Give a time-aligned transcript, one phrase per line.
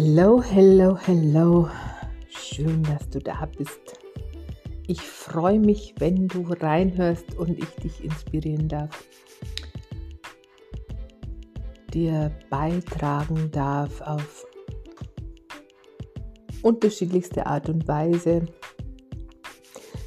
[0.00, 1.68] Hello, hello, hello.
[2.28, 3.98] Schön, dass du da bist.
[4.86, 8.90] Ich freue mich, wenn du reinhörst und ich dich inspirieren darf,
[11.92, 14.46] dir beitragen darf auf
[16.62, 18.46] unterschiedlichste Art und Weise.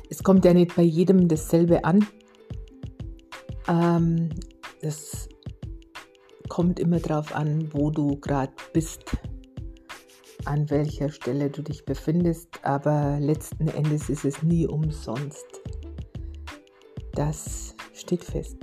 [0.09, 2.07] Es kommt ja nicht bei jedem dasselbe an.
[3.67, 4.29] Ähm,
[4.79, 5.27] es
[6.47, 9.17] kommt immer darauf an, wo du gerade bist
[10.45, 15.61] an welcher Stelle du dich befindest, aber letzten Endes ist es nie umsonst.
[17.13, 18.57] Das steht fest.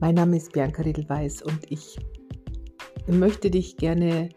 [0.00, 1.96] Mein Name ist Bianca Riedelweiß und ich
[3.06, 4.28] möchte dich gerne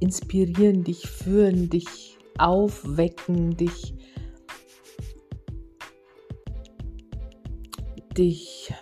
[0.00, 3.94] inspirieren, dich führen, dich aufwecken, dich,
[8.16, 8.72] dich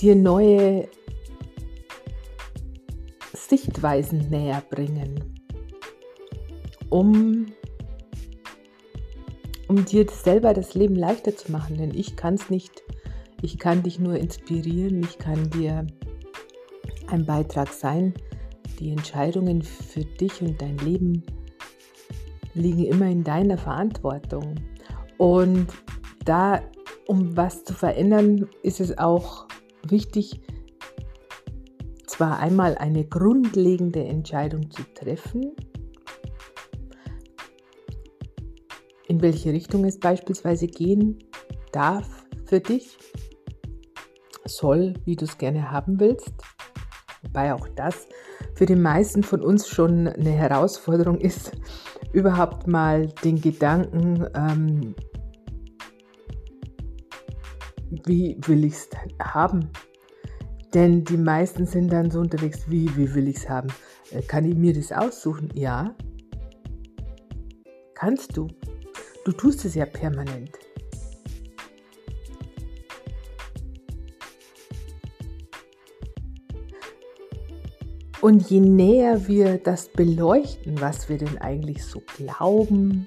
[0.00, 0.88] dir neue
[3.76, 5.22] Sichtweisen näher bringen,
[6.88, 7.46] um,
[9.68, 11.76] um dir selber das Leben leichter zu machen.
[11.76, 12.82] Denn ich kann es nicht,
[13.42, 15.86] ich kann dich nur inspirieren, ich kann dir
[17.08, 18.14] ein Beitrag sein.
[18.78, 21.22] Die Entscheidungen für dich und dein Leben
[22.54, 24.54] liegen immer in deiner Verantwortung.
[25.18, 25.66] Und
[26.24, 26.62] da,
[27.06, 29.46] um was zu verändern, ist es auch
[29.86, 30.40] wichtig,
[32.16, 35.54] zwar einmal eine grundlegende Entscheidung zu treffen,
[39.06, 41.18] in welche Richtung es beispielsweise gehen
[41.72, 42.96] darf für dich,
[44.46, 46.32] soll, wie du es gerne haben willst,
[47.22, 48.08] wobei auch das
[48.54, 51.52] für die meisten von uns schon eine Herausforderung ist,
[52.14, 54.94] überhaupt mal den Gedanken, ähm,
[58.06, 58.88] wie will ich es
[59.20, 59.70] haben,
[60.76, 63.68] denn die meisten sind dann so unterwegs, wie, wie will ich es haben?
[64.10, 65.48] Äh, kann ich mir das aussuchen?
[65.54, 65.94] Ja.
[67.94, 68.46] Kannst du.
[69.24, 70.50] Du tust es ja permanent.
[78.20, 83.06] Und je näher wir das beleuchten, was wir denn eigentlich so glauben,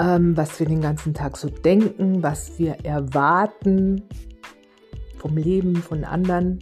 [0.00, 4.02] ähm, was wir den ganzen Tag so denken, was wir erwarten,
[5.22, 6.58] vom Leben, von anderen,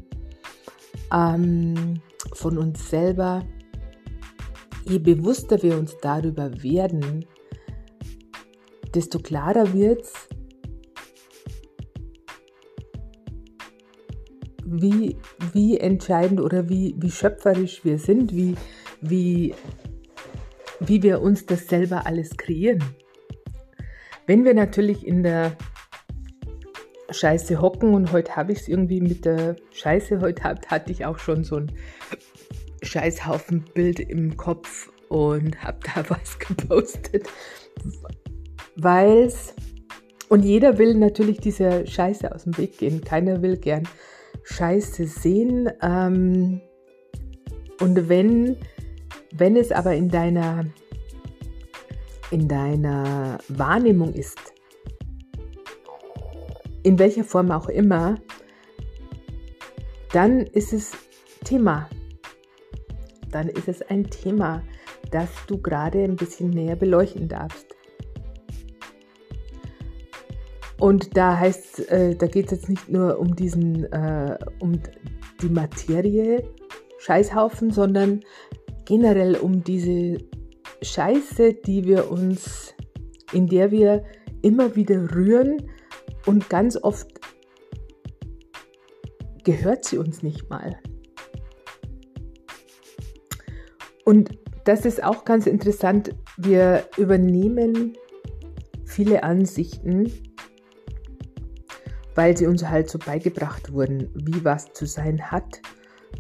[1.13, 2.01] ähm,
[2.35, 3.43] von uns selber.
[4.85, 7.25] Je bewusster wir uns darüber werden,
[8.95, 10.13] desto klarer wird es,
[14.67, 15.17] wie,
[15.53, 18.57] wie entscheidend oder wie, wie schöpferisch wir sind, wie,
[19.01, 19.55] wie,
[20.81, 22.85] wie wir uns das selber alles kreieren.
[24.27, 25.57] Wenn wir natürlich in der
[27.11, 30.21] Scheiße hocken und heute habe ich es irgendwie mit der Scheiße.
[30.21, 31.73] Heute hat, hatte ich auch schon so ein
[32.83, 37.29] Scheißhaufenbild im Kopf und habe da was gepostet,
[38.77, 39.55] weil es
[40.31, 43.03] und jeder will natürlich diese Scheiße aus dem Weg gehen.
[43.03, 43.89] Keiner will gern
[44.45, 45.69] Scheiße sehen.
[45.83, 46.61] Ähm,
[47.81, 48.57] und wenn,
[49.35, 50.65] wenn es aber in deiner,
[52.31, 54.39] in deiner Wahrnehmung ist,
[56.83, 58.17] in welcher Form auch immer,
[60.13, 60.93] dann ist es
[61.45, 61.89] Thema.
[63.31, 64.63] Dann ist es ein Thema,
[65.11, 67.77] das du gerade ein bisschen näher beleuchten darfst.
[70.79, 74.81] Und da heißt, äh, da geht es jetzt nicht nur um diesen, äh, um
[75.43, 76.43] die Materie
[76.99, 78.21] Scheißhaufen, sondern
[78.87, 80.19] generell um diese
[80.83, 82.75] Scheiße, die wir uns,
[83.33, 84.05] in der wir
[84.43, 85.59] immer wieder rühren
[86.27, 87.09] und ganz oft
[89.45, 90.79] gehört sie uns nicht mal.
[94.05, 94.31] Und
[94.65, 96.15] das ist auch ganz interessant.
[96.37, 97.97] Wir übernehmen
[98.85, 100.13] viele Ansichten,
[102.15, 105.63] weil sie uns halt so beigebracht wurden, wie was zu sein hat,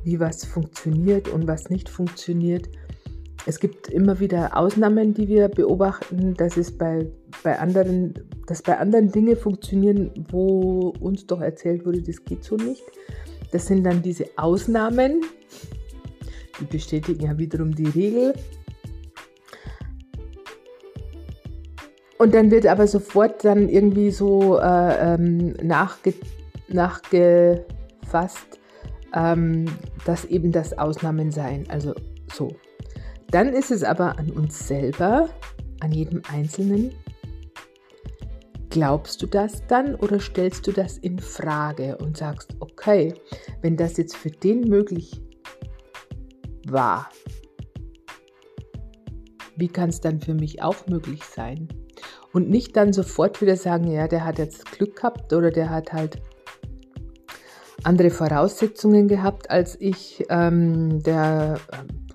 [0.04, 2.68] wie was funktioniert und was nicht funktioniert.
[3.46, 7.06] Es gibt immer wieder Ausnahmen, die wir beobachten, dass es bei,
[7.42, 8.14] bei anderen,
[8.46, 12.82] dass bei anderen Dinge funktionieren, wo uns doch erzählt wurde, das geht so nicht.
[13.50, 15.22] Das sind dann diese Ausnahmen,
[16.60, 18.34] die bestätigen ja wiederum die Regel.
[22.18, 26.12] Und dann wird aber sofort dann irgendwie so äh, ähm, nachge
[26.68, 28.60] nachgefasst,
[29.14, 29.64] ähm,
[30.04, 31.68] dass eben das Ausnahmen seien.
[31.70, 31.94] Also
[32.32, 32.54] so.
[33.30, 35.28] Dann ist es aber an uns selber,
[35.80, 36.92] an jedem Einzelnen,
[38.70, 43.14] glaubst du das dann oder stellst du das in Frage und sagst, okay,
[43.62, 45.22] wenn das jetzt für den möglich
[46.66, 47.08] war,
[49.56, 51.68] wie kann es dann für mich auch möglich sein?
[52.32, 55.92] Und nicht dann sofort wieder sagen, ja, der hat jetzt Glück gehabt oder der hat
[55.92, 56.22] halt
[57.82, 62.09] andere Voraussetzungen gehabt als ich, ähm, der äh,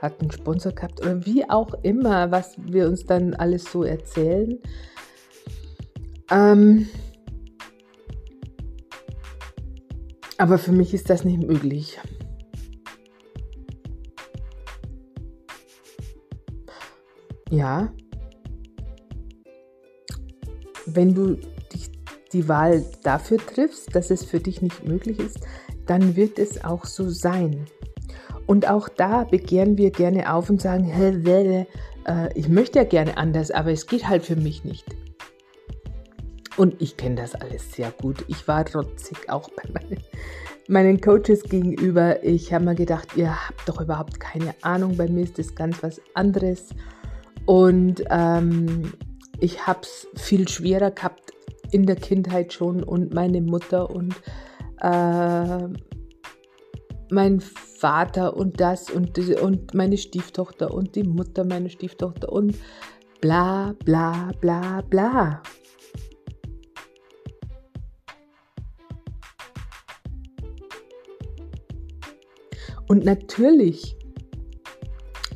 [0.00, 4.58] hat einen Sponsor gehabt oder wie auch immer, was wir uns dann alles so erzählen.
[6.30, 6.88] Ähm,
[10.38, 11.98] aber für mich ist das nicht möglich.
[17.50, 17.92] Ja,
[20.86, 21.34] wenn du
[21.72, 21.90] dich,
[22.32, 25.40] die Wahl dafür triffst, dass es für dich nicht möglich ist,
[25.86, 27.66] dann wird es auch so sein.
[28.46, 31.66] Und auch da begehren wir gerne auf und sagen, äh,
[32.34, 34.84] ich möchte ja gerne anders, aber es geht halt für mich nicht.
[36.56, 38.24] Und ich kenne das alles sehr gut.
[38.28, 40.02] Ich war trotzig auch bei meinen,
[40.68, 42.22] meinen Coaches gegenüber.
[42.24, 44.96] Ich habe mir gedacht, ihr habt doch überhaupt keine Ahnung.
[44.96, 46.68] Bei mir ist das ganz was anderes.
[47.44, 48.92] Und ähm,
[49.38, 51.32] ich habe es viel schwerer gehabt
[51.72, 54.14] in der Kindheit schon und meine Mutter und
[54.80, 55.68] äh,
[57.10, 62.56] mein Vater und das und, und meine Stieftochter und die Mutter meiner Stieftochter und
[63.20, 65.42] bla bla bla bla.
[72.88, 73.96] Und natürlich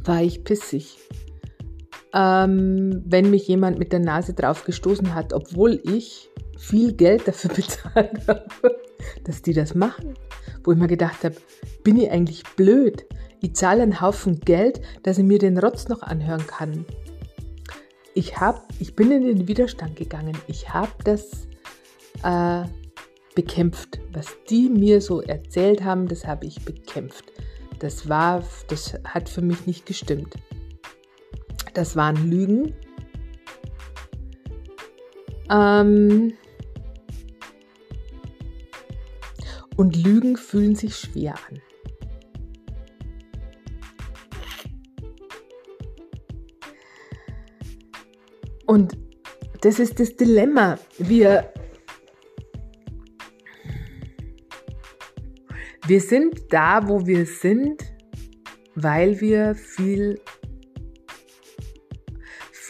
[0.04, 1.00] war ich pissig
[2.12, 6.29] ähm, wenn mich jemand mit der Nase drauf gestoßen hat, obwohl ich
[6.70, 8.80] viel Geld dafür bezahlt habe,
[9.24, 10.14] dass die das machen.
[10.62, 11.36] Wo ich mir gedacht habe,
[11.82, 13.06] bin ich eigentlich blöd?
[13.40, 16.84] Ich zahle einen Haufen Geld, dass ich mir den Rotz noch anhören kann.
[18.14, 20.36] Ich, hab, ich bin in den Widerstand gegangen.
[20.46, 21.48] Ich habe das
[22.22, 22.64] äh,
[23.34, 24.00] bekämpft.
[24.12, 27.32] Was die mir so erzählt haben, das habe ich bekämpft.
[27.78, 30.34] Das war, das hat für mich nicht gestimmt.
[31.72, 32.74] Das waren Lügen.
[35.50, 36.34] Ähm
[39.76, 41.60] und Lügen fühlen sich schwer an.
[48.66, 48.96] Und
[49.62, 50.78] das ist das Dilemma.
[50.98, 51.52] Wir,
[55.86, 57.82] wir sind da, wo wir sind,
[58.74, 60.20] weil wir viel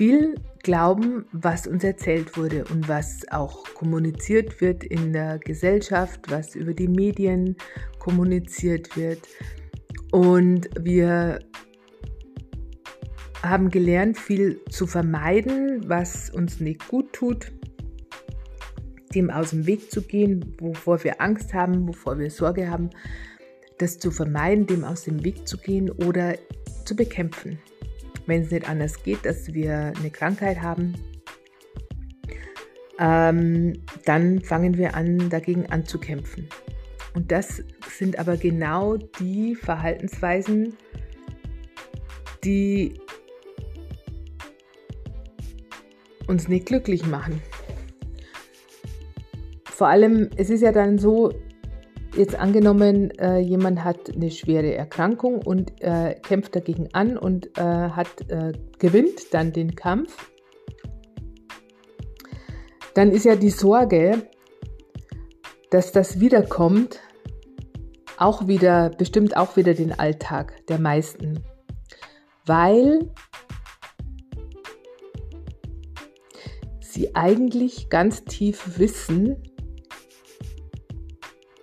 [0.00, 6.54] viel glauben, was uns erzählt wurde und was auch kommuniziert wird in der Gesellschaft, was
[6.54, 7.56] über die Medien
[7.98, 9.26] kommuniziert wird.
[10.12, 11.38] Und wir
[13.42, 17.52] haben gelernt, viel zu vermeiden, was uns nicht gut tut,
[19.14, 22.90] dem aus dem Weg zu gehen, wovor wir Angst haben, wovor wir Sorge haben,
[23.78, 26.34] das zu vermeiden, dem aus dem Weg zu gehen oder
[26.84, 27.58] zu bekämpfen
[28.26, 30.94] wenn es nicht anders geht, dass wir eine Krankheit haben,
[32.98, 33.72] ähm,
[34.04, 36.48] dann fangen wir an, dagegen anzukämpfen.
[37.14, 40.76] Und das sind aber genau die Verhaltensweisen,
[42.44, 42.94] die
[46.26, 47.42] uns nicht glücklich machen.
[49.64, 51.32] Vor allem, es ist ja dann so,
[52.16, 57.62] Jetzt angenommen, äh, jemand hat eine schwere Erkrankung und äh, kämpft dagegen an und äh,
[57.62, 60.30] hat, äh, gewinnt dann den Kampf,
[62.94, 64.26] dann ist ja die Sorge,
[65.70, 66.98] dass das wiederkommt,
[68.16, 71.44] auch wieder, bestimmt auch wieder den Alltag der meisten.
[72.44, 73.08] Weil
[76.80, 79.42] sie eigentlich ganz tief wissen,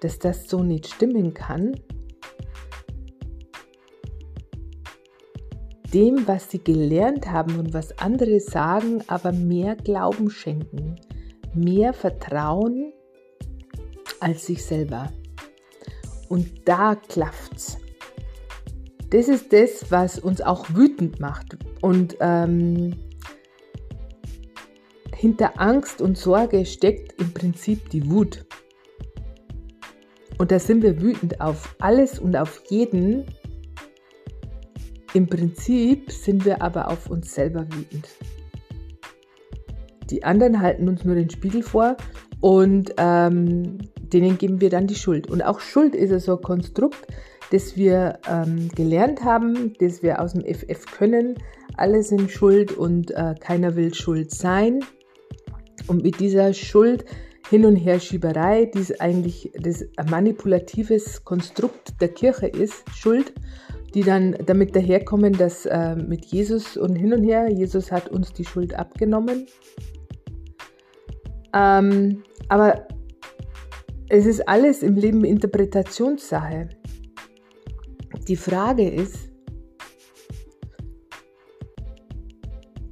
[0.08, 1.74] dass das so nicht stimmen kann,
[5.94, 10.96] dem, was sie gelernt haben und was andere sagen, aber mehr Glauben schenken,
[11.54, 12.94] mehr Vertrauen
[14.22, 15.12] als sich selber.
[16.30, 17.78] Und da klafft's.
[19.10, 21.58] Das ist das, was uns auch wütend macht.
[21.82, 22.96] Und ähm,
[25.14, 28.46] hinter Angst und Sorge steckt im Prinzip die Wut.
[30.38, 33.26] Und da sind wir wütend auf alles und auf jeden.
[35.14, 38.08] Im Prinzip sind wir aber auf uns selber wütend.
[40.10, 41.98] Die anderen halten uns nur den Spiegel vor
[42.40, 45.30] und ähm, denen geben wir dann die Schuld.
[45.30, 47.08] Und auch Schuld ist ja so ein Konstrukt,
[47.52, 51.36] das wir ähm, gelernt haben, das wir aus dem FF können.
[51.76, 54.82] Alle sind schuld und äh, keiner will schuld sein.
[55.88, 57.06] Und mit dieser Schuld
[57.50, 63.34] hin und her Schieberei, die eigentlich das manipulatives Konstrukt der Kirche ist, Schuld,
[63.94, 68.34] die dann damit daherkommen, dass äh, mit Jesus und hin und her, Jesus hat uns
[68.34, 69.48] die Schuld abgenommen.
[71.54, 72.88] Ähm, aber
[74.10, 76.70] es ist alles im Leben Interpretationssache.
[78.28, 79.30] Die Frage ist,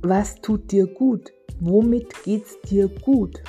[0.02, 1.32] was tut dir gut?
[1.60, 3.42] Womit geht es dir gut?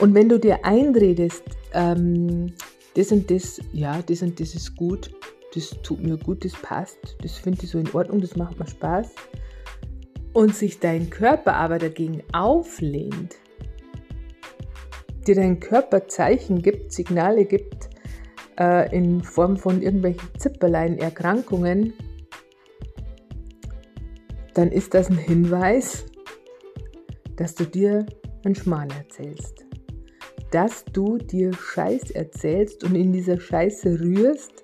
[0.00, 2.52] Und wenn du dir einredest, ähm,
[2.94, 5.10] das und das, ja, das und das ist gut,
[5.54, 8.66] das tut mir gut, das passt, das finde ich so in Ordnung, das macht mir
[8.66, 9.14] Spaß,
[10.34, 13.36] und sich dein Körper aber dagegen auflehnt,
[15.26, 17.88] dir dein Körper Zeichen gibt, Signale gibt,
[18.58, 21.94] äh, in Form von irgendwelchen Zipperlein, Erkrankungen,
[24.52, 26.04] dann ist das ein Hinweis,
[27.36, 28.06] dass du dir
[28.44, 29.65] einen Schmarrn erzählst
[30.50, 34.62] dass du dir Scheiß erzählst und in dieser Scheiße rührst.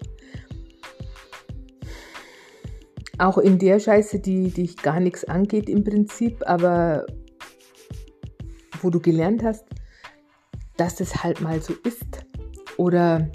[3.19, 7.07] Auch in der Scheiße, die dich gar nichts angeht im Prinzip, aber
[8.81, 9.65] wo du gelernt hast,
[10.77, 12.27] dass es halt mal so ist.
[12.77, 13.31] Oder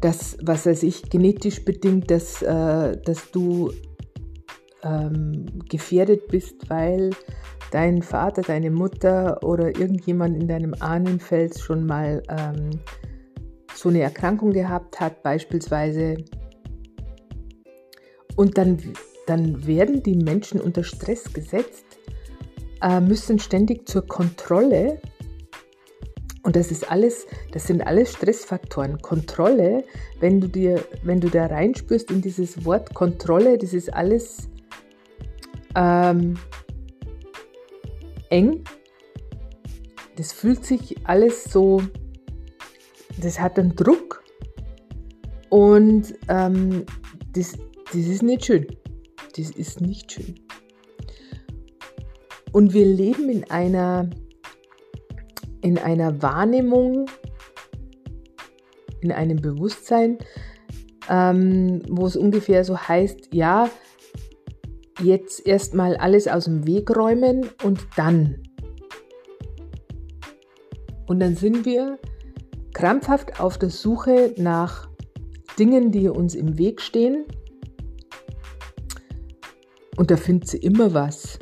[0.00, 3.72] dass, was weiß ich, genetisch bedingt, dass, äh, dass du
[4.82, 7.10] ähm, gefährdet bist, weil
[7.76, 12.70] dein Vater, deine Mutter oder irgendjemand in deinem Ahnenfeld schon mal ähm,
[13.74, 16.16] so eine Erkrankung gehabt hat, beispielsweise.
[18.34, 18.78] Und dann,
[19.26, 21.84] dann werden die Menschen unter Stress gesetzt,
[22.80, 24.98] äh, müssen ständig zur Kontrolle.
[26.44, 29.02] Und das ist alles, das sind alles Stressfaktoren.
[29.02, 29.84] Kontrolle,
[30.18, 34.48] wenn du dir, wenn du da reinspürst in dieses Wort Kontrolle, das ist alles
[35.74, 36.38] ähm,
[38.30, 38.64] eng.
[40.16, 41.82] Das fühlt sich alles so,
[43.20, 44.24] das hat einen Druck
[45.50, 46.84] und ähm,
[47.32, 47.52] das,
[47.86, 48.66] das ist nicht schön.
[49.36, 50.34] Das ist nicht schön.
[52.52, 54.08] Und wir leben in einer,
[55.60, 57.06] in einer Wahrnehmung,
[59.02, 60.18] in einem Bewusstsein,
[61.10, 63.68] ähm, wo es ungefähr so heißt, ja,
[65.00, 68.42] jetzt erstmal alles aus dem Weg räumen und dann.
[71.06, 71.98] Und dann sind wir
[72.72, 74.88] krampfhaft auf der Suche nach
[75.58, 77.24] Dingen, die uns im Weg stehen.
[79.96, 81.38] Und da findet sie immer was.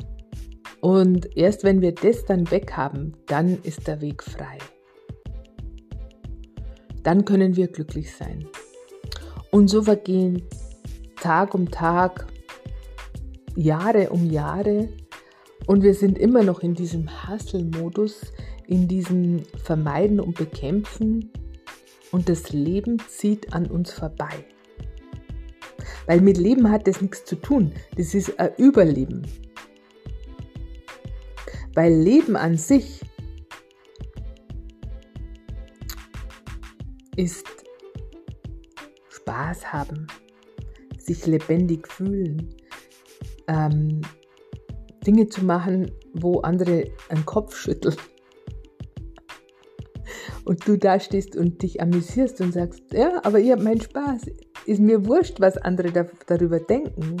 [0.81, 4.59] Und erst wenn wir das dann weg haben, dann ist der Weg frei.
[7.03, 8.47] Dann können wir glücklich sein.
[9.51, 10.43] Und so vergehen
[11.15, 12.27] Tag um Tag,
[13.55, 14.89] Jahre um Jahre
[15.67, 18.33] und wir sind immer noch in diesem Hustle-Modus,
[18.67, 21.31] in diesem Vermeiden und Bekämpfen
[22.11, 24.45] und das Leben zieht an uns vorbei.
[26.05, 29.23] Weil mit Leben hat das nichts zu tun, das ist ein Überleben.
[31.73, 33.01] Weil Leben an sich
[37.15, 37.47] ist
[39.09, 40.07] Spaß haben,
[40.97, 42.55] sich lebendig fühlen,
[43.47, 44.01] ähm,
[45.05, 47.95] Dinge zu machen, wo andere einen Kopf schütteln.
[50.45, 54.27] Und du da stehst und dich amüsierst und sagst, ja, aber ich habe meinen Spaß.
[54.65, 57.17] Ist mir wurscht, was andere da, darüber denken.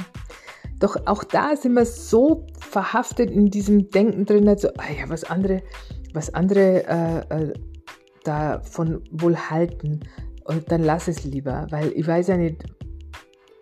[0.79, 5.23] Doch auch da sind wir so verhaftet in diesem Denken drin, also, ah ja, was
[5.23, 5.61] andere,
[6.13, 7.53] was andere äh, äh,
[8.23, 10.01] davon wohl halten.
[10.43, 12.63] Und dann lass es lieber, weil ich weiß ja nicht,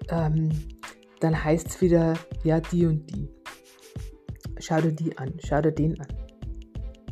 [0.09, 0.49] ähm,
[1.23, 3.29] dann heißt es wieder, ja, die und die.
[4.59, 6.07] Schau dir die an, schau dir den an.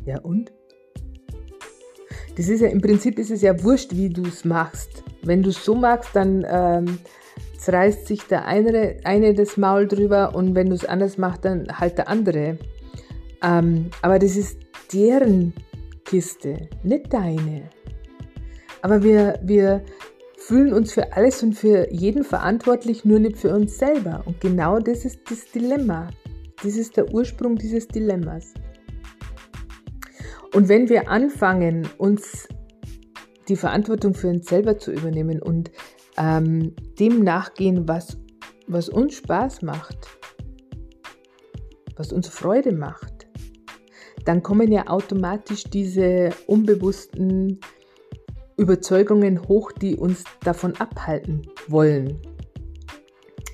[0.04, 0.52] Ja, und?
[2.36, 5.02] Das ist ja, im Prinzip ist es ja wurscht, wie du es machst.
[5.22, 6.98] Wenn du es so magst, dann ähm,
[7.58, 11.66] zerreißt sich der eine, eine das Maul drüber und wenn du es anders machst, dann
[11.78, 12.58] halt der andere.
[13.42, 14.58] Ähm, aber das ist
[14.92, 15.52] deren
[16.04, 17.70] Kiste, nicht deine.
[18.82, 19.84] Aber wir, wir
[20.46, 24.22] fühlen uns für alles und für jeden verantwortlich, nur nicht für uns selber.
[24.26, 26.08] Und genau das ist das Dilemma.
[26.62, 28.52] Das ist der Ursprung dieses Dilemmas.
[30.54, 32.48] Und wenn wir anfangen, uns
[33.48, 35.70] die Verantwortung für uns selber zu übernehmen und
[36.18, 38.18] ähm, dem nachgehen, was,
[38.66, 39.96] was uns Spaß macht,
[41.96, 43.26] was uns Freude macht,
[44.24, 47.60] dann kommen ja automatisch diese unbewussten
[48.56, 52.20] Überzeugungen hoch, die uns davon abhalten wollen.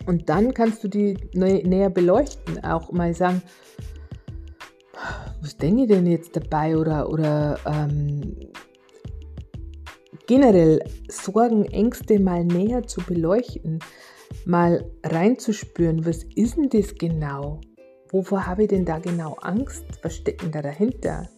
[0.07, 3.43] Und dann kannst du die näher beleuchten, auch mal sagen,
[5.41, 8.37] was denke ich denn jetzt dabei oder, oder ähm,
[10.27, 13.81] generell Sorgen, Ängste mal näher zu beleuchten,
[14.45, 17.61] mal reinzuspüren, was ist denn das genau?
[18.11, 19.85] Wovor habe ich denn da genau Angst?
[20.03, 21.29] Was steckt denn da dahinter?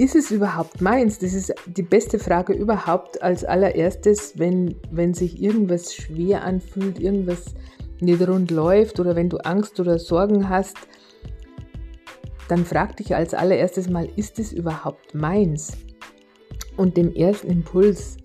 [0.00, 1.18] Ist es überhaupt meins?
[1.18, 7.54] Das ist die beste Frage überhaupt als allererstes, wenn, wenn sich irgendwas schwer anfühlt, irgendwas
[8.00, 10.78] nicht rund läuft oder wenn du Angst oder Sorgen hast,
[12.48, 15.76] dann frag dich als allererstes mal, ist es überhaupt meins?
[16.78, 18.16] Und dem ersten Impuls,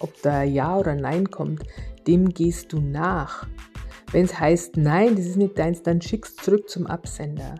[0.00, 1.62] ob da Ja oder Nein kommt,
[2.06, 3.46] dem gehst du nach.
[4.12, 7.54] Wenn es heißt Nein, das ist nicht deins, dann schickst zurück zum Absender.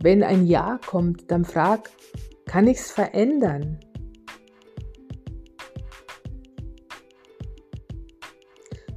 [0.00, 1.90] Wenn ein Ja kommt, dann frag,
[2.48, 3.78] kann ich es verändern?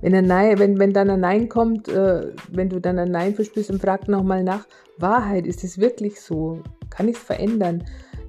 [0.02, 3.36] Wenn, ein Nein, wenn, wenn dann ein Nein kommt, äh, wenn du dann ein Nein
[3.36, 4.66] verspürst und frag nochmal nach,
[4.98, 6.64] Wahrheit, ist es wirklich so?
[6.90, 7.84] Kann ich es verändern?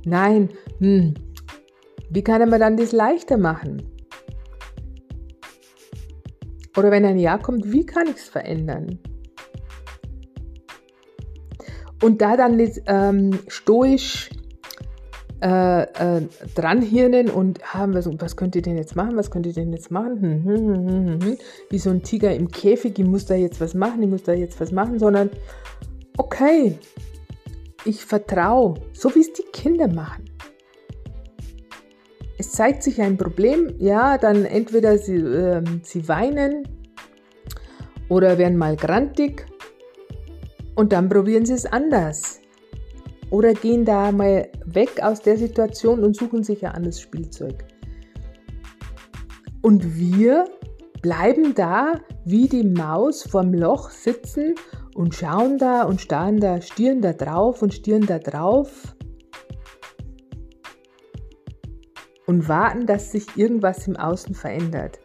[0.05, 1.15] Nein, hm.
[2.11, 3.83] wie kann man dann das leichter machen?
[6.77, 8.99] Oder wenn ein Ja kommt, wie kann ich es verändern?
[12.03, 14.31] Und da dann ähm, stoisch
[15.43, 16.23] äh, äh,
[16.55, 19.73] dranhirnen und haben wir so, was könnt ihr denn jetzt machen, was könnt ihr denn
[19.73, 20.21] jetzt machen?
[20.21, 21.39] Hm, hm, hm, hm, hm.
[21.69, 24.33] Wie so ein Tiger im Käfig, ich muss da jetzt was machen, ich muss da
[24.33, 25.31] jetzt was machen, sondern
[26.17, 26.79] okay,
[27.85, 30.25] ich vertraue, so wie es die Kinder machen
[32.43, 36.67] es zeigt sich ein Problem, ja, dann entweder sie, äh, sie weinen
[38.09, 39.47] oder werden mal grantig
[40.75, 42.41] und dann probieren sie es anders.
[43.33, 47.65] Oder gehen da mal weg aus der Situation und suchen sich ein anderes Spielzeug.
[49.63, 50.45] Und wir
[51.01, 51.95] bleiben da
[52.27, 54.55] wie die Maus vorm Loch sitzen
[54.95, 58.95] und schauen da und starren da, stieren da drauf und stieren da drauf
[62.27, 65.01] und warten, dass sich irgendwas im Außen verändert.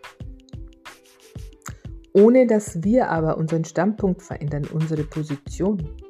[2.11, 6.06] Ohne dass wir aber unseren Standpunkt verändern, unsere Position.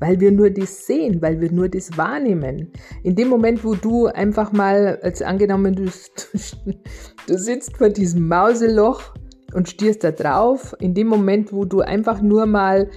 [0.00, 2.70] Weil wir nur das sehen, weil wir nur das wahrnehmen.
[3.02, 5.84] In dem Moment, wo du einfach mal, als angenommen, du,
[7.26, 9.14] du sitzt vor diesem Mauseloch
[9.54, 12.90] und stierst da drauf, in dem Moment, wo du einfach nur mal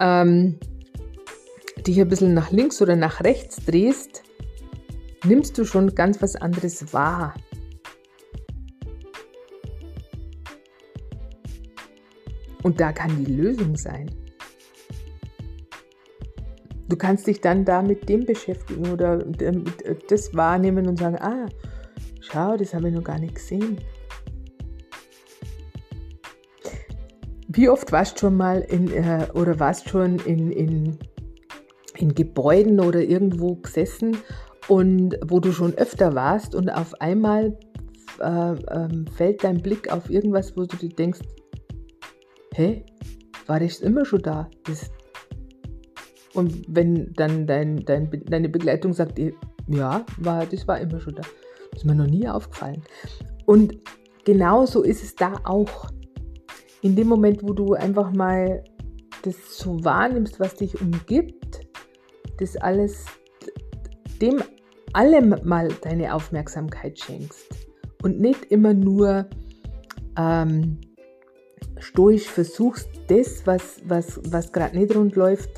[0.00, 0.58] ähm,
[1.86, 4.22] dich ein bisschen nach links oder nach rechts drehst,
[5.24, 7.34] nimmst du schon ganz was anderes wahr.
[12.62, 14.10] Und da kann die Lösung sein.
[16.88, 19.18] Du kannst dich dann da mit dem beschäftigen oder
[20.08, 21.46] das wahrnehmen und sagen, ah,
[22.20, 23.78] schau, das habe ich noch gar nicht gesehen.
[27.48, 30.98] Wie oft warst du schon mal in, äh, oder warst schon in, in
[31.98, 34.16] in Gebäuden oder irgendwo gesessen
[34.68, 37.58] und wo du schon öfter warst und auf einmal
[38.20, 41.20] äh, äh, fällt dein Blick auf irgendwas, wo du dir denkst,
[42.54, 42.84] hä,
[43.46, 44.48] war das immer schon da?
[44.64, 44.90] Das
[46.34, 49.18] und wenn dann dein, dein, deine Begleitung sagt,
[49.66, 51.22] ja, war, das war immer schon da.
[51.70, 52.82] Das ist mir noch nie aufgefallen.
[53.46, 53.74] Und
[54.24, 55.90] genauso ist es da auch.
[56.80, 58.62] In dem Moment, wo du einfach mal
[59.22, 61.66] das so wahrnimmst, was dich umgibt,
[62.38, 63.04] das alles,
[64.20, 64.42] dem
[64.92, 67.48] allem mal deine Aufmerksamkeit schenkst
[68.02, 69.28] und nicht immer nur
[70.16, 70.78] ähm,
[71.80, 75.50] stoisch versuchst, das, was, was, was gerade nicht rund läuft,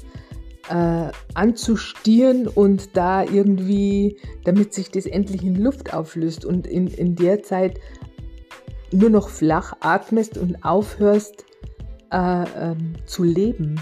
[0.70, 7.16] äh, anzustieren und da irgendwie, damit sich das endlich in Luft auflöst und in, in
[7.16, 7.78] der Zeit
[8.92, 11.44] nur noch flach atmest und aufhörst
[12.10, 13.80] äh, ähm, zu leben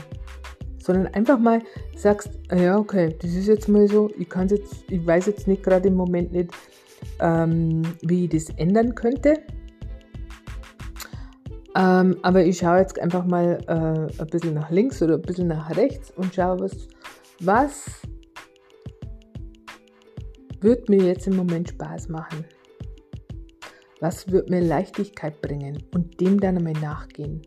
[0.89, 1.61] sondern einfach mal
[1.95, 5.47] sagst, ah ja, okay, das ist jetzt mal so, ich kann jetzt, ich weiß jetzt
[5.47, 6.51] nicht gerade im Moment nicht,
[7.21, 9.35] ähm, wie ich das ändern könnte.
[11.79, 15.47] Ähm, aber ich schaue jetzt einfach mal äh, ein bisschen nach links oder ein bisschen
[15.47, 16.89] nach rechts und schaue, was,
[17.39, 17.85] was
[20.61, 22.45] wird mir jetzt im Moment Spaß machen?
[24.01, 27.43] Was wird mir Leichtigkeit bringen und dem dann einmal nachgehen?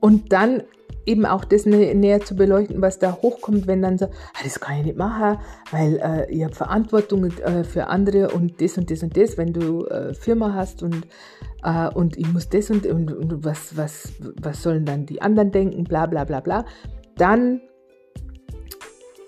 [0.00, 0.62] Und dann
[1.06, 4.78] eben auch das näher zu beleuchten, was da hochkommt, wenn dann so, ah, das kann
[4.78, 5.38] ich nicht machen,
[5.70, 9.52] weil äh, ich habe Verantwortung äh, für andere und das und das und das, wenn
[9.52, 11.06] du äh, Firma hast und,
[11.64, 15.50] äh, und ich muss das und, und, und, was, was, was sollen dann die anderen
[15.50, 16.64] denken, bla bla bla bla,
[17.16, 17.60] dann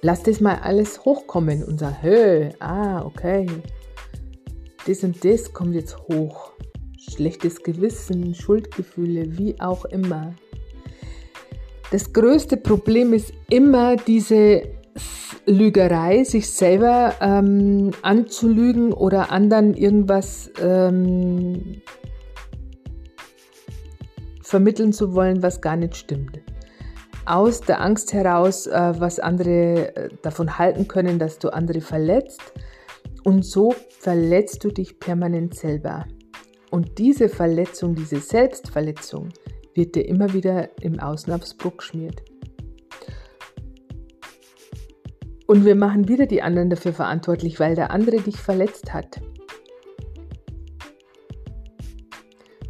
[0.03, 3.47] lass das mal alles hochkommen und sag, hey, ah, okay,
[4.87, 6.53] das und das kommt jetzt hoch.
[6.99, 10.35] Schlechtes Gewissen, Schuldgefühle, wie auch immer.
[11.95, 14.63] Das größte Problem ist immer diese
[15.47, 21.83] Lügerei, sich selber ähm, anzulügen oder anderen irgendwas ähm,
[24.43, 26.41] vermitteln zu wollen, was gar nicht stimmt.
[27.27, 32.43] Aus der Angst heraus, äh, was andere äh, davon halten können, dass du andere verletzt.
[33.23, 36.07] Und so verletzt du dich permanent selber.
[36.73, 39.29] Und diese Verletzung, diese Selbstverletzung,
[39.75, 42.23] wird dir immer wieder im Außen aufs Bruch geschmiert.
[45.47, 49.21] Und wir machen wieder die anderen dafür verantwortlich, weil der andere dich verletzt hat.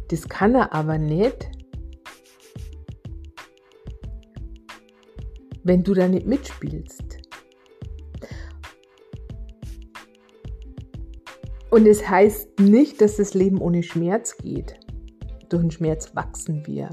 [0.09, 1.49] Das kann er aber nicht,
[5.63, 7.17] wenn du da nicht mitspielst.
[11.71, 14.79] Und es heißt nicht, dass das Leben ohne Schmerz geht.
[15.55, 16.89] Durch den Schmerz wachsen wir.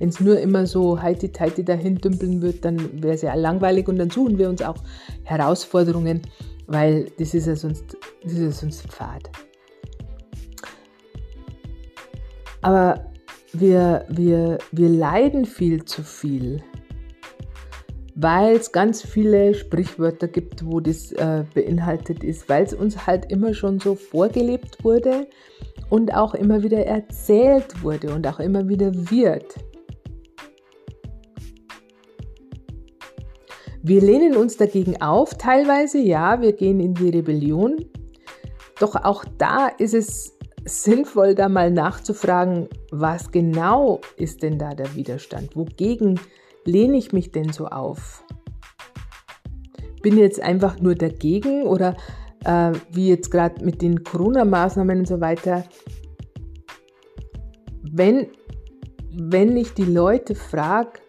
[0.00, 3.96] Wenn es nur immer so heiti-teiti dahin dümpeln wird, dann wäre es ja langweilig und
[3.96, 4.82] dann suchen wir uns auch
[5.22, 6.20] Herausforderungen,
[6.66, 9.30] weil das ist ja sonst, das ist ja sonst Pfad.
[12.60, 13.12] Aber
[13.52, 16.64] wir, wir, wir leiden viel zu viel
[18.16, 23.30] weil es ganz viele Sprichwörter gibt, wo das äh, beinhaltet ist, weil es uns halt
[23.30, 25.28] immer schon so vorgelebt wurde
[25.90, 29.54] und auch immer wieder erzählt wurde und auch immer wieder wird.
[33.82, 37.84] Wir lehnen uns dagegen auf, teilweise, ja, wir gehen in die Rebellion.
[38.80, 44.92] Doch auch da ist es sinnvoll, da mal nachzufragen, was genau ist denn da der
[44.96, 45.54] Widerstand?
[45.54, 46.18] Wogegen
[46.66, 48.24] lehne ich mich denn so auf?
[50.02, 51.96] Bin jetzt einfach nur dagegen oder
[52.44, 55.64] äh, wie jetzt gerade mit den Corona-Maßnahmen und so weiter?
[57.90, 58.28] Wenn,
[59.12, 61.00] wenn ich die Leute frage,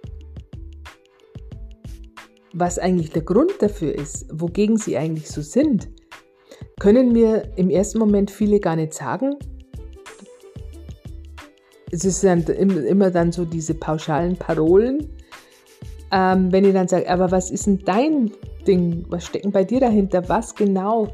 [2.53, 5.89] was eigentlich der Grund dafür ist, wogegen sie eigentlich so sind,
[6.79, 9.35] können mir im ersten Moment viele gar nicht sagen.
[11.91, 15.16] Es ist dann immer dann so diese pauschalen Parolen,
[16.11, 18.31] ähm, wenn ich dann sage, aber was ist denn dein
[18.65, 19.05] Ding?
[19.09, 20.27] Was steckt bei dir dahinter?
[20.29, 21.09] Was genau?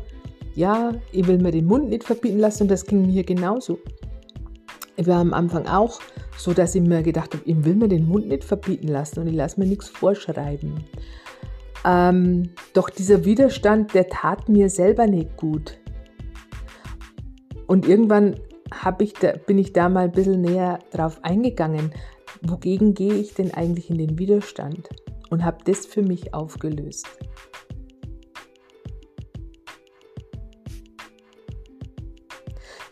[0.55, 3.79] Ja, ich will mir den Mund nicht verbieten lassen und das ging mir genauso.
[4.95, 5.99] Ich war am Anfang auch
[6.37, 9.27] so, dass ich mir gedacht habe, ich will mir den Mund nicht verbieten lassen und
[9.27, 10.83] ich lasse mir nichts vorschreiben.
[11.85, 15.79] Ähm, doch dieser Widerstand, der tat mir selber nicht gut.
[17.65, 18.35] Und irgendwann
[18.99, 21.91] ich da, bin ich da mal ein bisschen näher drauf eingegangen,
[22.47, 24.89] wogegen gehe ich denn eigentlich in den Widerstand?
[25.29, 27.07] Und habe das für mich aufgelöst.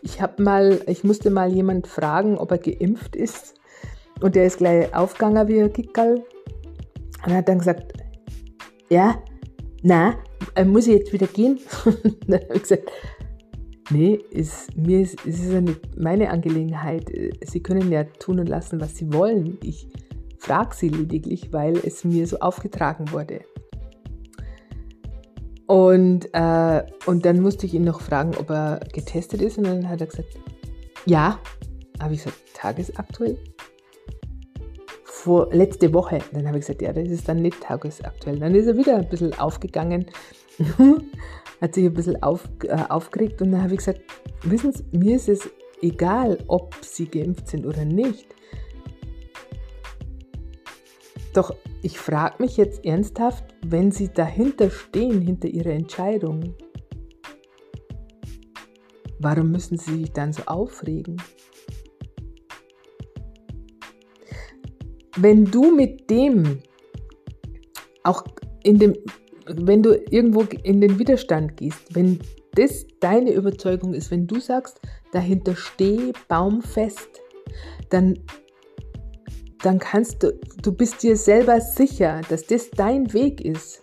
[0.02, 3.54] Ich habe mal, ich musste mal jemand fragen, ob er geimpft ist.
[4.20, 6.24] Und der ist gleich aufgegangen wie ein Kickerl.
[7.24, 7.92] Und er hat dann gesagt,
[8.88, 9.22] ja,
[9.82, 10.16] na,
[10.54, 11.60] äh, muss ich jetzt wieder gehen?
[12.26, 12.90] dann habe ich gesagt,
[13.92, 17.10] Nee, ist, mir ist, ist nicht meine Angelegenheit.
[17.44, 19.58] Sie können ja tun und lassen, was Sie wollen.
[19.62, 19.86] Ich
[20.38, 23.40] frage Sie lediglich, weil es mir so aufgetragen wurde.
[25.66, 29.58] Und, äh, und dann musste ich ihn noch fragen, ob er getestet ist.
[29.58, 30.38] Und dann hat er gesagt,
[31.04, 31.38] ja.
[32.00, 33.36] Habe ich gesagt, tagesaktuell?
[35.04, 36.18] Vor letzte Woche.
[36.32, 38.38] Dann habe ich gesagt, ja, das ist dann nicht tagesaktuell.
[38.38, 40.06] Dann ist er wieder ein bisschen aufgegangen
[41.60, 44.00] hat sich ein bisschen auf, äh, aufgeregt und dann habe ich gesagt,
[44.42, 45.48] wissen Sie, mir ist es
[45.80, 48.26] egal, ob Sie geimpft sind oder nicht.
[51.32, 56.54] Doch ich frage mich jetzt ernsthaft, wenn Sie dahinter stehen, hinter Ihrer Entscheidung,
[59.18, 61.16] warum müssen Sie sich dann so aufregen?
[65.16, 66.60] Wenn du mit dem
[68.02, 68.24] auch
[68.64, 68.94] in dem
[69.46, 72.20] wenn du irgendwo in den Widerstand gehst, wenn
[72.54, 74.80] das deine Überzeugung ist, wenn du sagst,
[75.12, 77.20] dahinter stehe baumfest,
[77.90, 78.18] dann,
[79.62, 83.82] dann kannst du, du bist dir selber sicher, dass das dein Weg ist,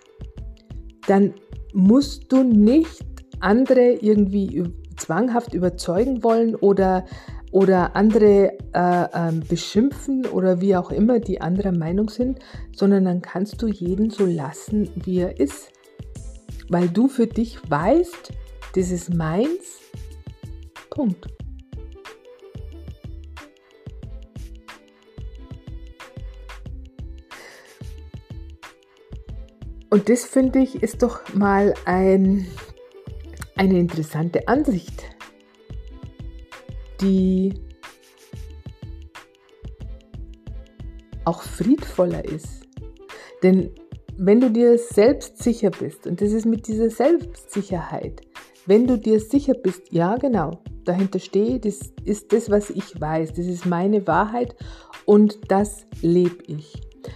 [1.08, 1.34] dann
[1.74, 3.06] musst du nicht
[3.40, 4.64] andere irgendwie
[4.98, 7.06] zwanghaft überzeugen wollen oder
[7.52, 12.40] oder andere äh, äh, beschimpfen oder wie auch immer die anderer Meinung sind,
[12.76, 15.72] sondern dann kannst du jeden so lassen, wie er ist.
[16.70, 18.32] Weil du für dich weißt,
[18.76, 19.80] das ist meins.
[20.92, 21.28] Punkt.
[29.90, 32.46] Und das finde ich ist doch mal ein,
[33.56, 35.04] eine interessante Ansicht,
[37.02, 37.54] die
[41.26, 42.68] auch friedvoller ist.
[43.44, 43.72] Denn
[44.18, 48.22] wenn du dir selbst sicher bist, und das ist mit dieser Selbstsicherheit,
[48.66, 53.34] wenn du dir sicher bist, ja genau, dahinter stehe, das ist das, was ich weiß,
[53.34, 54.56] das ist meine Wahrheit
[55.06, 56.74] und das lebe ich,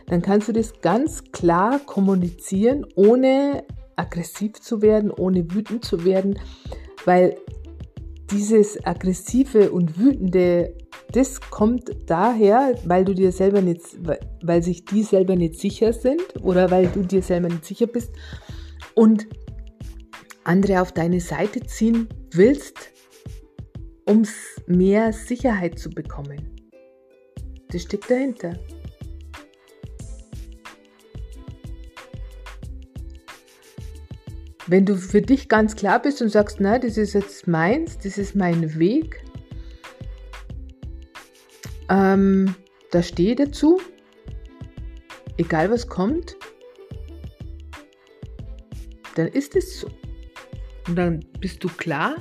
[0.07, 3.65] dann kannst du das ganz klar kommunizieren, ohne
[3.95, 6.39] aggressiv zu werden, ohne wütend zu werden,
[7.05, 7.35] weil
[8.31, 10.75] dieses aggressive und wütende
[11.11, 13.81] das kommt daher, weil du dir selber nicht,
[14.41, 18.11] weil sich die selber nicht sicher sind oder weil du dir selber nicht sicher bist
[18.95, 19.27] und
[20.43, 22.91] andere auf deine Seite ziehen willst,
[24.05, 24.23] um
[24.65, 26.49] mehr Sicherheit zu bekommen.
[27.69, 28.57] Das steckt dahinter.
[34.67, 38.17] Wenn du für dich ganz klar bist und sagst, na, das ist jetzt meins, das
[38.17, 39.23] ist mein Weg,
[41.89, 42.55] ähm,
[42.91, 43.79] da stehe dazu,
[45.37, 46.37] egal was kommt,
[49.15, 49.87] dann ist es so.
[50.87, 52.15] Und dann bist du klar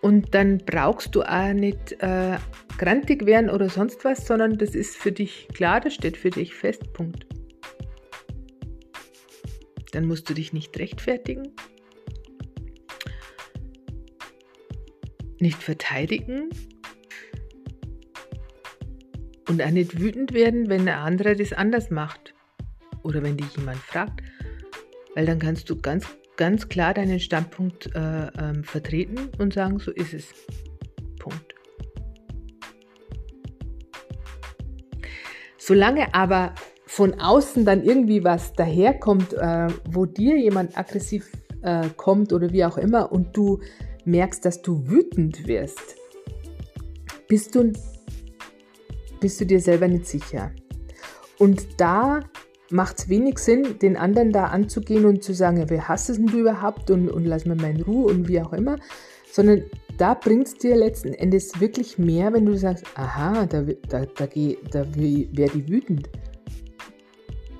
[0.00, 2.36] und dann brauchst du auch nicht äh,
[2.78, 6.54] grantig werden oder sonst was, sondern das ist für dich klar, das steht für dich
[6.54, 7.26] fest, Punkt.
[9.92, 11.52] Dann musst du dich nicht rechtfertigen,
[15.40, 16.50] nicht verteidigen,
[19.48, 22.34] und auch nicht wütend werden, wenn ein anderer das anders macht.
[23.02, 24.22] Oder wenn dich jemand fragt.
[25.14, 29.90] Weil dann kannst du ganz, ganz klar deinen Standpunkt äh, ähm, vertreten und sagen, so
[29.90, 30.26] ist es.
[31.18, 31.54] Punkt.
[35.56, 36.54] Solange aber
[36.88, 41.30] von außen dann irgendwie was daherkommt, äh, wo dir jemand aggressiv
[41.62, 43.60] äh, kommt oder wie auch immer und du
[44.06, 45.96] merkst, dass du wütend wirst,
[47.28, 47.72] bist du
[49.20, 50.52] bist du dir selber nicht sicher.
[51.38, 52.20] Und da
[52.70, 56.16] macht es wenig Sinn, den anderen da anzugehen und zu sagen, ja, wer hasst es
[56.16, 58.76] denn du überhaupt und, und lass mir mal in Ruhe und wie auch immer,
[59.30, 59.64] sondern
[59.98, 64.26] da bringt es dir letzten Endes wirklich mehr, wenn du sagst, aha, da, da, da,
[64.70, 66.08] da wäre die wütend.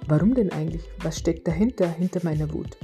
[0.08, 0.82] Warum denn eigentlich?
[1.02, 2.76] Was steckt dahinter, hinter meiner Wut?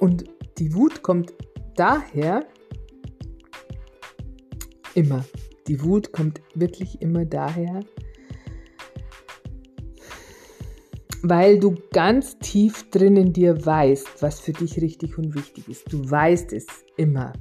[0.00, 0.24] Und
[0.58, 1.34] die Wut kommt
[1.76, 2.46] daher,
[4.98, 5.24] Immer.
[5.68, 7.84] Die Wut kommt wirklich immer daher,
[11.22, 15.92] weil du ganz tief drin in dir weißt, was für dich richtig und wichtig ist.
[15.92, 16.66] Du weißt es
[16.96, 17.32] immer.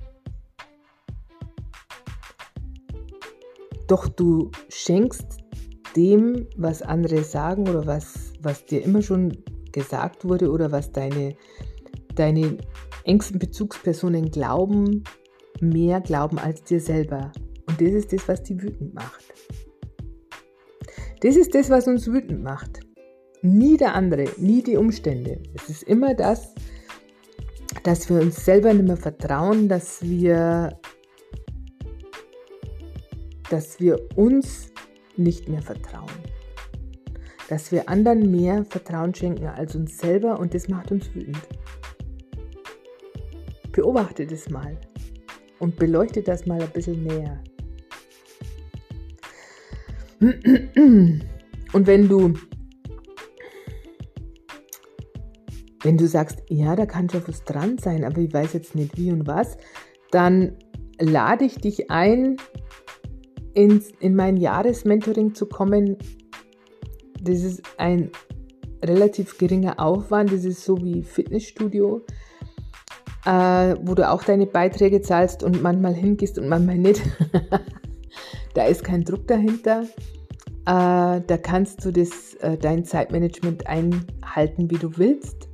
[3.88, 5.38] Doch du schenkst
[5.96, 9.38] dem, was andere sagen oder was, was dir immer schon
[9.72, 11.36] gesagt wurde oder was deine,
[12.16, 12.58] deine
[13.04, 15.04] engsten Bezugspersonen glauben,
[15.62, 17.32] mehr glauben als dir selber.
[17.68, 19.34] Und das ist das, was die wütend macht.
[21.22, 22.80] Das ist das, was uns wütend macht.
[23.42, 25.42] Nie der andere, nie die Umstände.
[25.56, 26.54] Es ist immer das,
[27.84, 30.80] dass wir uns selber nicht mehr vertrauen, dass wir,
[33.50, 34.72] dass wir uns
[35.16, 36.10] nicht mehr vertrauen.
[37.50, 41.42] Dass wir anderen mehr Vertrauen schenken als uns selber und das macht uns wütend.
[43.72, 44.78] Beobachte das mal
[45.60, 47.42] und beleuchte das mal ein bisschen näher.
[50.20, 52.34] Und wenn du,
[55.84, 58.98] wenn du sagst, ja, da kann schon was dran sein, aber ich weiß jetzt nicht
[58.98, 59.58] wie und was,
[60.12, 60.58] dann
[61.00, 62.38] lade ich dich ein,
[63.58, 65.98] ins, in mein Jahresmentoring zu kommen.
[67.20, 68.12] Das ist ein
[68.86, 72.04] relativ geringer Aufwand, das ist so wie Fitnessstudio,
[73.26, 77.02] äh, wo du auch deine Beiträge zahlst und manchmal hingehst und manchmal nicht.
[78.54, 79.84] Da ist kein Druck dahinter.
[80.66, 85.48] Äh, da kannst du das, äh, dein Zeitmanagement einhalten, wie du willst.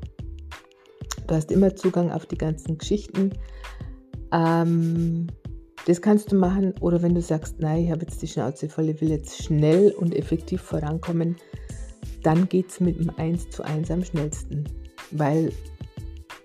[1.27, 3.31] Du hast immer Zugang auf die ganzen Geschichten.
[4.31, 5.27] Ähm,
[5.85, 6.73] das kannst du machen.
[6.79, 9.91] Oder wenn du sagst, nein, ich habe jetzt die Schnauze voll, ich will jetzt schnell
[9.91, 11.35] und effektiv vorankommen,
[12.23, 14.63] dann geht es mit dem 1 zu 1 am schnellsten.
[15.11, 15.51] Weil,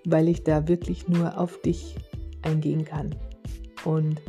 [0.05, 1.97] weil ich da wirklich nur auf dich
[2.43, 3.15] eingehen kann.
[3.85, 4.21] Und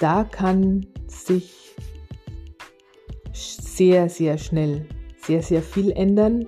[0.00, 1.74] da kann sich
[3.32, 4.86] sehr, sehr schnell,
[5.22, 6.46] sehr, sehr viel ändern.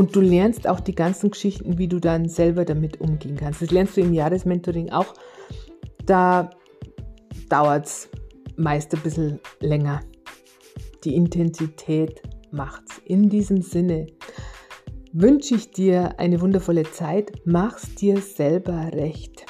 [0.00, 3.60] Und du lernst auch die ganzen Geschichten, wie du dann selber damit umgehen kannst.
[3.60, 5.12] Das lernst du im Jahresmentoring auch.
[6.06, 6.48] Da
[7.50, 8.08] dauert es
[8.56, 10.00] meist ein bisschen länger.
[11.04, 13.02] Die Intensität macht's.
[13.04, 14.06] In diesem Sinne
[15.12, 17.32] wünsche ich dir eine wundervolle Zeit.
[17.44, 19.44] Mach's dir selber recht.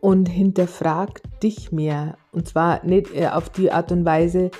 [0.00, 2.16] Und hinterfrag dich mehr.
[2.32, 4.50] Und zwar nicht auf die Art und Weise,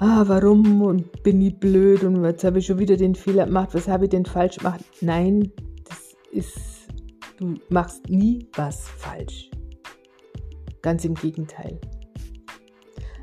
[0.00, 3.70] ah, warum und bin ich blöd und jetzt habe ich schon wieder den Fehler gemacht,
[3.72, 4.84] was habe ich denn falsch gemacht?
[5.00, 5.52] Nein,
[5.88, 6.58] das ist,
[7.38, 9.50] du machst nie was falsch.
[10.82, 11.80] Ganz im Gegenteil.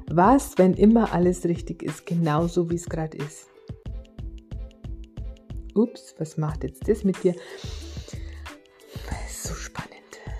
[0.07, 3.49] Was, wenn immer alles richtig ist, genauso wie es gerade ist?
[5.73, 7.35] Ups, was macht jetzt das mit dir?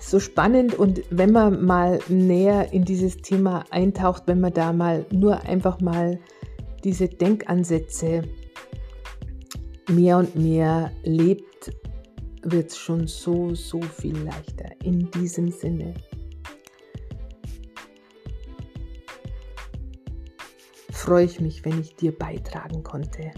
[0.05, 0.75] So spannend.
[0.75, 5.81] Und wenn man mal näher in dieses Thema eintaucht, wenn man da mal nur einfach
[5.81, 6.19] mal
[6.83, 8.21] diese Denkansätze
[9.89, 11.71] mehr und mehr lebt,
[12.43, 14.69] wird es schon so, so viel leichter.
[14.83, 15.95] In diesem Sinne.
[20.91, 23.29] freue ich mich, wenn ich dir beitragen konnte.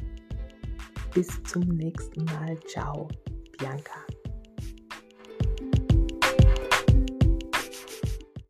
[1.13, 2.57] Bis zum nächsten Mal.
[2.65, 3.09] Ciao,
[3.57, 4.07] Bianca.